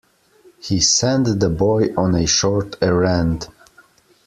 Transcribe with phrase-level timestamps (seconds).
[0.59, 3.47] He sent the boy on a short errand.